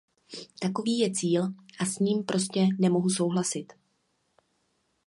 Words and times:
Takový 0.61 0.97
je 0.99 1.11
cíl, 1.11 1.43
a 1.79 1.85
s 1.85 1.99
ním 1.99 2.23
prostě 2.23 2.67
nemohu 2.79 3.09
souhlasit. 3.09 3.73